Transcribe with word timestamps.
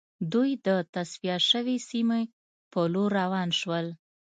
دوی 0.33 0.51
د 0.65 0.67
تصفیه 0.93 1.37
شوې 1.49 1.77
سیمې 1.89 2.21
په 2.71 2.81
لور 2.93 3.09
روان 3.21 3.49
شول 3.59 3.85